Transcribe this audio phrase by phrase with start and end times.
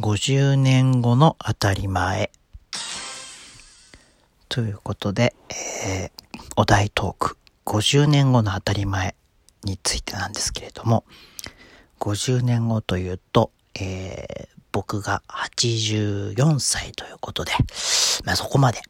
[0.00, 2.30] 50年後の当たり前。
[4.48, 5.34] ということで、
[5.84, 7.36] えー、お題トーク、
[7.66, 9.16] 50年後の当たり前
[9.64, 11.04] についてなんですけれども、
[11.98, 13.50] 50年後というと、
[13.80, 17.50] えー、僕が84歳ということで、
[18.24, 18.80] まあそこまで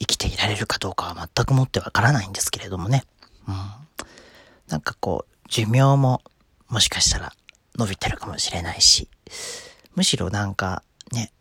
[0.00, 3.04] 生きていられるかどうかは全くもってわからないんですけれどもね。
[3.48, 3.54] うん。
[4.68, 6.20] なんかこう、寿命も
[6.68, 7.32] もしかしたら
[7.78, 9.08] 伸びてるかもしれないし、
[9.94, 10.82] むしろなんか
[11.12, 11.32] ね、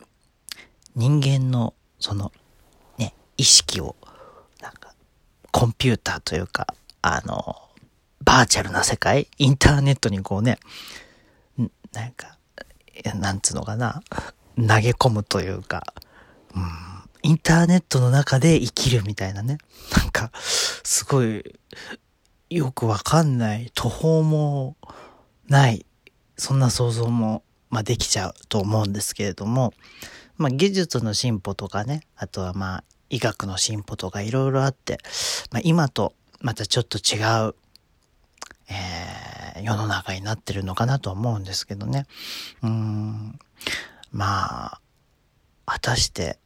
[0.96, 2.32] 人間のその
[2.98, 3.96] ね、意識を
[4.62, 4.94] なんか
[5.52, 6.68] コンピューターというか、
[7.02, 7.56] あの、
[8.24, 10.60] バーチャルな世界、インターネットにこうね、
[11.92, 12.38] なんか、
[13.16, 14.02] なんつうのかな、
[14.56, 15.94] 投げ込むというか、
[16.56, 16.64] うん、
[17.24, 19.58] インターネットの中で生きるみたいなね。
[19.98, 21.60] なんか、すごい、
[22.50, 24.76] よくわかんない、途方も
[25.48, 25.86] ない、
[26.38, 29.74] そんな想像もまあ、できちゃうと思うんですけれども、
[30.38, 35.00] まあ、技術の進歩とかね、あとはまあ、医学の進歩とかいろいろあって、
[35.52, 37.56] まあ、今とまたちょっと違う、
[38.70, 42.06] えー、世の中になってるのかなと思うんですけどね。
[42.62, 43.40] うん、
[44.12, 44.82] まあ、
[45.66, 46.40] 果たして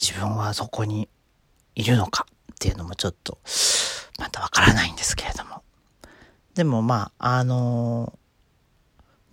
[0.00, 1.08] 自分はそこに
[1.74, 3.38] いるのかっていうのもちょっと、
[4.18, 5.62] またわからないんですけれども。
[6.54, 8.23] でもまあ、あのー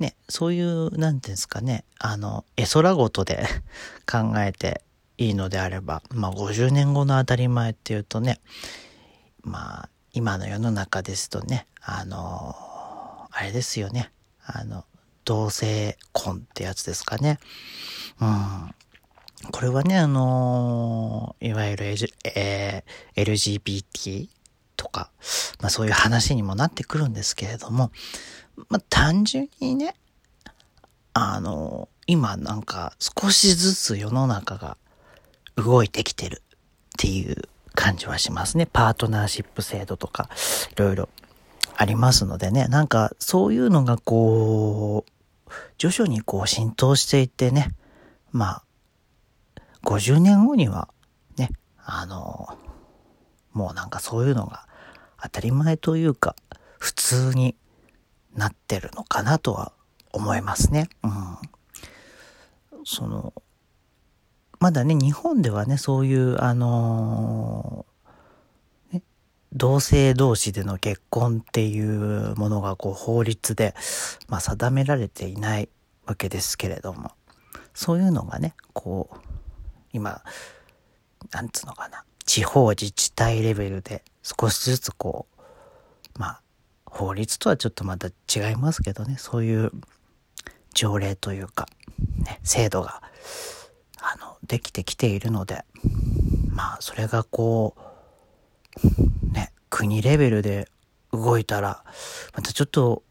[0.01, 3.45] ね、そういう、なんていうんですかね、あの、絵空ごとで
[4.11, 4.83] 考えて
[5.17, 8.41] いいのであれば、まあ50年後の当たり前っていうとね、
[9.43, 14.11] まあ今の世の中ですとね、あの、あれですよね、
[14.43, 14.83] あの、
[15.23, 17.39] 同性婚ってやつですかね。
[18.19, 18.75] うん。
[19.51, 21.95] これはね、あのいわゆる、
[22.35, 24.29] えー、LGBT
[24.75, 25.11] とか、
[25.59, 27.91] まあそういう話にもなってくるんですけれども、
[28.69, 29.95] まあ、単純にね、
[31.13, 34.77] あの、今なんか少しずつ世の中が
[35.55, 36.59] 動いてきてるっ
[36.97, 37.35] ていう
[37.73, 38.65] 感じはしますね。
[38.65, 40.29] パートナーシップ制度とか、
[40.71, 41.09] いろいろ
[41.75, 45.11] ありますのでね、なんかそういうのがこう、
[45.77, 47.69] 徐々にこう浸透していってね、
[48.31, 48.63] まあ、
[49.83, 50.89] 50年後には
[51.37, 52.57] ね、あの、
[53.53, 54.65] もうなんかそういうのが
[55.21, 56.35] 当たり前というか、
[56.79, 57.55] 普通に
[58.35, 59.73] なってるのかなとは
[60.11, 60.89] 思いますね。
[61.03, 61.37] うん。
[62.85, 63.33] その、
[64.59, 69.03] まだね、日本ではね、そういう、あのー、ね、
[69.53, 73.73] 同性同士での結婚っていうものがこう法律で、
[74.27, 75.69] まあ、定められていない
[76.05, 77.11] わけですけれども、
[77.73, 79.17] そういうのがね、こう、
[79.93, 80.21] 今、
[81.31, 85.27] なんつうのかな、地方自治体レベルで少しずつこ
[86.15, 86.41] う、まあ、
[86.91, 89.71] 法律とはちょっとまた違いますけどね、そういう
[90.73, 91.67] 条例というか、
[92.17, 93.01] ね、制度が、
[93.99, 95.63] あの、できてきているので、
[96.49, 97.75] まあ、それがこ
[98.83, 100.67] う、ね、国レベルで
[101.13, 101.83] 動いたら、
[102.35, 103.03] またちょっと、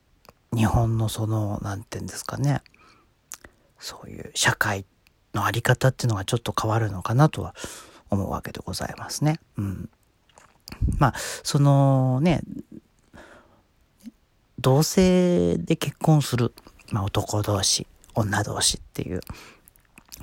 [0.54, 2.60] 日本のその、なんて言うんですかね、
[3.78, 4.84] そういう社会
[5.32, 7.54] のあり方っていうのがちょっと変わるのかなとは
[8.10, 9.41] 思うわけでございますね。
[9.56, 9.91] うん。
[10.98, 12.42] まあ、そのね、
[14.60, 16.53] 同性で結婚する、
[16.93, 19.21] まあ、男同士、女同士っていう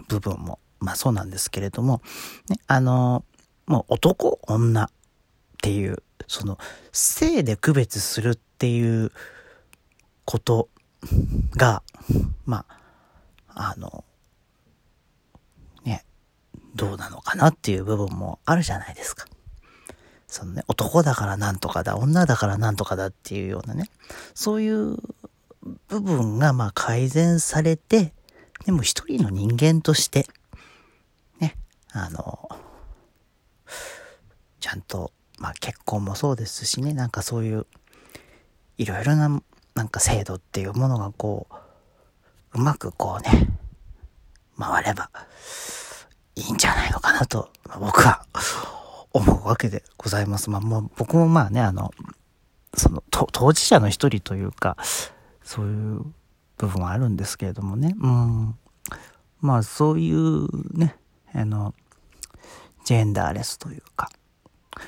[0.08, 2.02] 部分も、まあそうなんですけれども、
[2.50, 3.24] ね、あの、
[3.66, 4.90] もう男、女っ
[5.62, 6.58] ていう、その、
[6.92, 9.12] 性で区別するっていう
[10.26, 10.70] こと
[11.56, 11.84] が、
[12.46, 12.66] ま
[13.50, 14.04] あ、あの、
[15.84, 16.06] ね、
[16.76, 19.26] どうなのかなっていう部分もあるじゃないですか。
[20.28, 23.90] そのね、男だからなんとかだ、女だからなんとかだっていうようなね、
[24.36, 24.98] そういう
[25.88, 28.14] 部分がまあ改善されて、
[28.66, 30.28] でも一人の人間として、
[31.40, 31.56] ね、
[31.92, 32.50] あの、
[34.60, 37.66] ちゃんと、まあ結婚もそうですしね、なんかそういう、
[38.78, 39.42] いろいろな、
[39.76, 41.48] なんか制度っていうものがこ
[42.54, 43.48] う、うまくこうね、
[44.60, 45.10] 回れば
[46.36, 48.26] いいんじゃないのかなと、まあ、僕は
[49.18, 50.50] 思うわけでございます。
[50.50, 51.92] まあ、もう僕もまあね、あの、
[52.74, 54.78] その、当事者の一人というか、
[55.44, 56.06] そういう
[56.58, 57.96] 部分はあるんですけれどもね。
[58.00, 58.56] うん。
[59.42, 60.96] まあ、そういうね、
[61.34, 61.74] あの、
[62.86, 64.10] ジェンダーレスというか。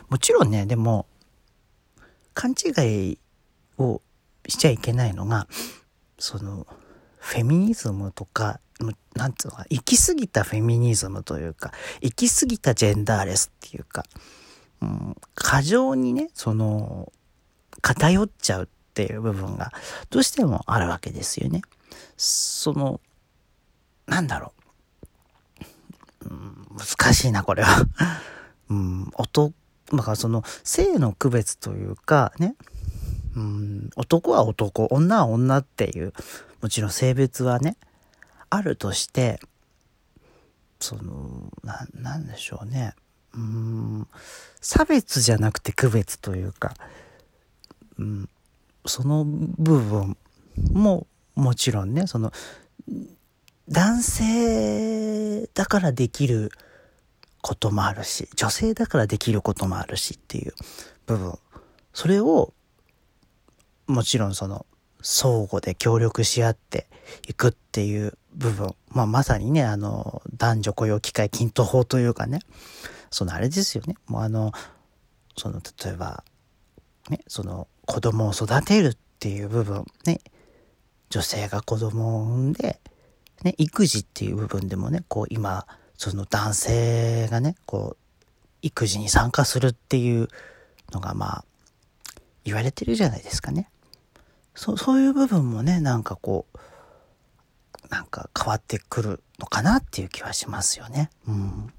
[0.10, 1.08] もちろんね、でも、
[2.34, 3.20] 勘違い
[3.78, 4.02] を
[4.48, 5.48] しちゃいけないのが、
[6.18, 6.68] その、
[7.20, 8.60] フェミニズムとか、
[9.16, 14.06] なんつうのか、行き過ぎたフェミニズムというか、行き過ぎたジェンダーレスっていうか、
[14.82, 17.12] うん、過剰にね、その、
[17.82, 19.72] 偏っちゃうっていう部分が
[20.10, 21.62] どうしてもあるわけですよね。
[22.18, 23.02] その、
[24.08, 24.54] なんだろ
[26.24, 26.30] う。
[26.30, 27.86] うん、難しいな、これは。
[28.70, 29.54] うん、音、
[29.92, 32.56] まあ、その、性の区別というか、ね。
[33.36, 36.14] うん、男は男、女は女っていう、
[36.62, 37.78] もちろん性別はね、
[38.50, 39.40] あるとして、
[40.80, 42.96] その、な、なんでしょうね。
[43.34, 44.08] うん、
[44.60, 46.74] 差別じゃなくて区別というか、
[47.98, 48.30] うん、
[48.86, 50.18] その部分
[50.72, 51.06] も
[51.36, 52.32] もちろんね、その、
[53.70, 56.52] 男性だからできる
[57.42, 60.54] こともあるし、女性だからできることもあるしっていう
[61.06, 61.40] 部分。
[61.94, 62.54] それを、
[63.90, 64.66] もちろんその、
[65.02, 66.88] 相互で協力し合って
[67.28, 68.76] いくっていう部分。
[68.90, 72.40] まあ、まさにね、あの、男女雇用機会均等法というかね、
[73.10, 73.96] そのあれですよね。
[74.08, 74.52] もうあの、
[75.38, 76.24] その、例えば、
[77.10, 80.20] ね、その、子供を育てるっていう部分、ね、
[81.10, 82.80] 女性が子供を産んで、
[83.44, 85.66] ね、育児っていう部分でもね、こう今、
[85.98, 87.98] その男性がね、こう、
[88.62, 90.28] 育児に参加するっていう
[90.92, 91.46] のがまあ、
[92.44, 93.70] 言われてるじゃないですかね。
[94.60, 96.58] そそういう部分もね、なんかこう、
[97.90, 101.10] なんか変わってくるのかなっていう気はしますよね。
[101.26, 101.74] うん。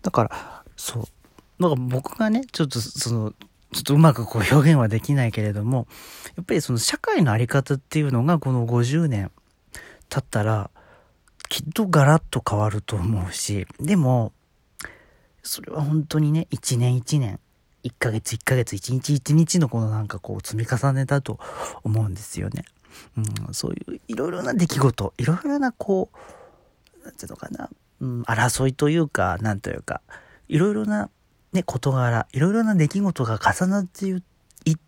[0.00, 1.02] だから、そう。
[1.62, 3.32] だから僕がね、ちょっとその、
[3.74, 5.86] ちょっとうまくこう表現はできないけれども、
[6.36, 9.30] やっぱりその社会のあり方っていうのがこの50年
[10.08, 10.70] 経ったら、
[11.50, 14.32] きっとガラッと変わると思うし、でも、
[15.42, 17.40] それは本当にね、一年一年、
[17.82, 21.38] 一ヶ月一ヶ月、一日一日のこのなんかこう積み重ねだと
[21.82, 22.64] 思うんですよね。
[23.16, 26.10] うん、そういういろいろな出来事、いろいろなこ
[27.02, 30.02] う、なんていうのかな、うん、争いというか、なんというか、
[30.48, 31.10] いろいろな
[31.52, 34.20] ね、事柄、いろいろな出来事が重なっていっ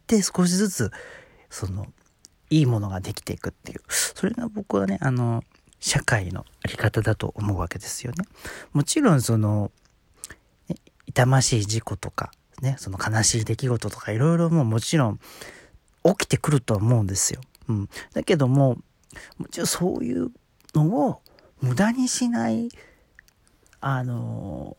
[0.07, 0.91] て少しずつ、
[1.51, 1.87] その、
[2.51, 3.81] いいものができていくっていう。
[3.89, 5.43] それが僕はね、あの、
[5.81, 8.25] 社会のあり方だと思うわけですよね。
[8.73, 9.73] もちろんその、
[10.69, 12.31] ね、痛ましい事故とか、
[12.63, 15.21] ね、その悲しい出来事とかいろいろももちろん
[16.05, 17.41] 起きてくるとは思うんですよ。
[17.69, 17.89] うん。
[18.15, 18.79] だけども、
[19.37, 20.31] もちろんそういう
[20.75, 21.21] のを
[21.61, 22.69] 無駄にしない、
[23.81, 24.77] あの、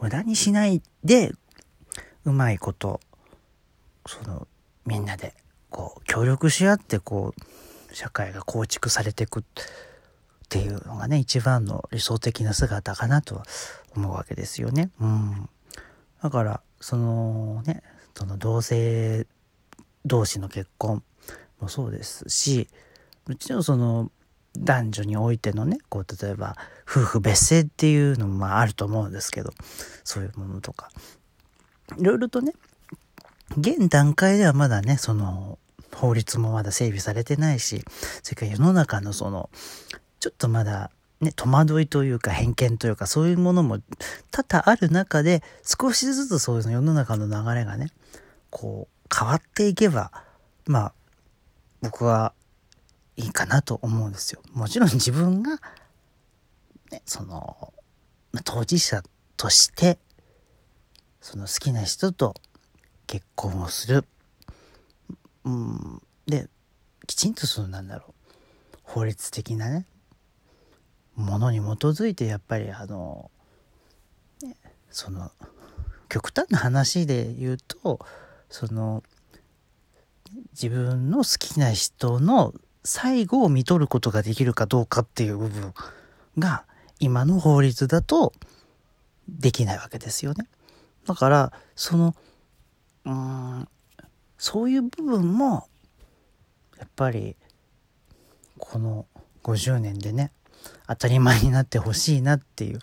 [0.00, 1.32] 無駄にしないで、
[2.24, 3.00] うまいこと、
[4.06, 4.48] その、
[4.86, 5.34] みんなで、
[5.68, 9.42] こう、協力し合って、こう、社会が構築されていくっ
[10.48, 13.44] ていうのがね、一番の理想的な姿かなとは
[13.94, 14.90] 思うわけですよね。
[15.00, 15.48] うん。
[16.22, 17.82] だから、そのね、
[18.14, 19.26] その同性
[20.04, 21.02] 同士の結婚
[21.60, 22.68] もそうですし、
[23.26, 24.10] もちろんその
[24.58, 29.52] 男女においてのね、こう、例えば、夫婦別姓っていうのもまああると思うんですけど、
[30.02, 30.90] そういうものとか。
[31.98, 32.52] いろいろとね、
[33.56, 35.58] 現段階ではまだね、その、
[35.94, 37.84] 法律もまだ整備されてないし、
[38.22, 39.50] それから世の中のその、
[40.18, 40.90] ちょっとまだ
[41.20, 43.78] ね、戸惑いというか偏見というかそういうものも
[44.30, 47.88] 多々ある中で少しずつそういう世の中の流れがね、
[48.48, 50.12] こう変わっていけば、
[50.66, 50.92] まあ
[51.82, 52.32] 僕は
[53.16, 54.40] いいかなと思うんですよ。
[54.52, 55.58] もちろん自分が、
[56.90, 57.72] ね、その、
[58.44, 59.02] 当事者
[59.36, 59.98] として、
[61.20, 62.34] その好きな人と
[63.06, 64.04] 結婚をする。
[65.44, 66.48] うん、で、
[67.06, 68.14] きちんとそのなんだろ
[68.72, 69.86] う、法律的なね、
[71.16, 73.30] ものに基づいてやっぱりあの、
[74.90, 75.30] その、
[76.08, 78.00] 極端な話で言うと、
[78.48, 79.02] その、
[80.52, 85.74] 自分の好きな人の最後を見とることができるかどうかっていう部分
[86.38, 86.64] が
[86.98, 88.32] 今の法律だと
[89.28, 90.46] できないわけですよね。
[91.06, 92.14] だから、その、
[93.04, 93.68] うん、
[94.38, 95.68] そういう部分も、
[96.78, 97.36] やっぱり、
[98.58, 99.06] この
[99.42, 100.32] 50年でね、
[100.86, 102.78] 当たり前になってほしいなっていう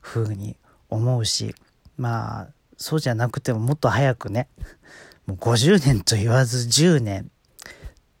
[0.00, 0.56] ふうに
[0.88, 1.54] 思うし、
[1.96, 4.48] まあ、そうじゃなくてももっと早くね、
[5.26, 7.30] もう50年と言わず10年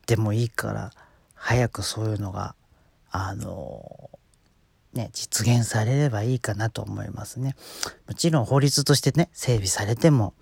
[0.06, 0.90] でもいいから、
[1.34, 2.54] 早くそういうのが、
[3.10, 4.10] あの、
[4.92, 7.56] ね、実現されればいいかなと思いますね。
[8.06, 10.34] もちろん法律としてね、整備されても、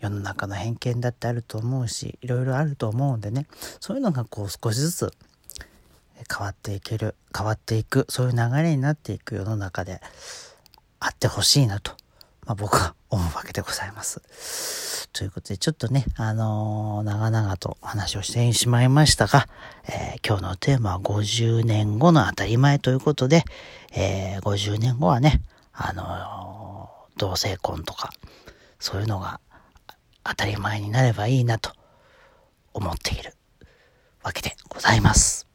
[0.00, 3.46] 世の中の偏見だってあると思うし、いろいろあると思うんでね、
[3.80, 5.12] そういうのがこう少しずつ
[6.30, 10.00] 変わっていける、変わっていく、そういう流れになっていく世の中で
[11.00, 11.92] あってほしいなと、
[12.46, 15.08] まあ、僕は思うわけでございます。
[15.12, 19.48] ということで、ちょっとね、あのー、長々と話をしてしまいましたが、
[19.86, 23.44] えー、今日のテーマは50年後の当たり前ということで、
[23.92, 25.40] えー、50年後はね、
[25.72, 28.10] あの同性婚とか、
[28.78, 29.40] そういうのが
[30.24, 31.70] 当たり前になればいいなと
[32.72, 33.34] 思っている
[34.22, 35.53] わけでございます。